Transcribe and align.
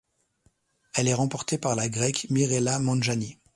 Elle 0.95 1.07
est 1.07 1.13
remportée 1.13 1.59
par 1.59 1.75
la 1.75 1.87
Grecque 1.87 2.25
Miréla 2.31 2.79
Manjani. 2.79 3.37